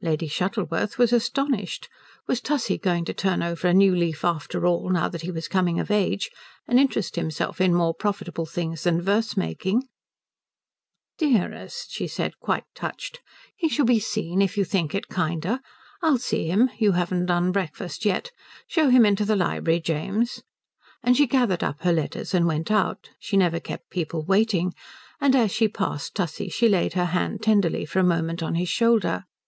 Lady 0.00 0.28
Shuttleworth 0.28 0.98
was 0.98 1.12
astonished. 1.12 1.88
Was 2.28 2.40
Tussie 2.40 2.78
going 2.78 3.04
to 3.06 3.12
turn 3.12 3.42
over 3.42 3.66
a 3.66 3.74
new 3.74 3.92
leaf 3.92 4.24
after 4.24 4.66
all, 4.68 4.88
now 4.88 5.08
that 5.08 5.22
he 5.22 5.32
was 5.32 5.48
coming 5.48 5.80
of 5.80 5.90
age, 5.90 6.30
and 6.68 6.78
interest 6.78 7.16
himself 7.16 7.60
in 7.60 7.74
more 7.74 7.92
profitable 7.92 8.46
things 8.46 8.84
than 8.84 9.02
verse 9.02 9.36
making? 9.36 9.88
"Dearest," 11.18 11.90
she 11.90 12.06
said, 12.06 12.38
quite 12.38 12.62
touched, 12.76 13.20
"he 13.56 13.68
shall 13.68 13.84
be 13.84 13.98
seen 13.98 14.40
if 14.40 14.56
you 14.56 14.64
think 14.64 14.94
it 14.94 15.08
kinder. 15.08 15.58
I'll 16.02 16.18
see 16.18 16.46
him 16.46 16.70
you 16.78 16.92
haven't 16.92 17.26
done 17.26 17.50
breakfast 17.50 18.04
yet. 18.04 18.30
Show 18.68 18.90
him 18.90 19.04
into 19.04 19.24
the 19.24 19.34
library, 19.34 19.80
James." 19.80 20.44
And 21.02 21.16
she 21.16 21.26
gathered 21.26 21.64
up 21.64 21.82
her 21.82 21.92
letters 21.92 22.32
and 22.32 22.46
went 22.46 22.70
out 22.70 23.10
she 23.18 23.36
never 23.36 23.58
kept 23.58 23.90
people 23.90 24.22
waiting 24.22 24.72
and 25.20 25.34
as 25.34 25.50
she 25.50 25.66
passed 25.66 26.14
Tussie 26.14 26.48
she 26.48 26.68
laid 26.68 26.92
her 26.92 27.06
hand 27.06 27.42
tenderly 27.42 27.84
for 27.84 27.98
a 27.98 28.04
moment 28.04 28.40
on 28.40 28.54
his 28.54 28.68
shoulder. 28.68 29.24